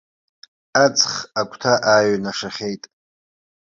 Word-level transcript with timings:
Аҵх 0.83 1.13
агәҭа 1.39 1.73
ааҩнашахьеит. 1.91 2.83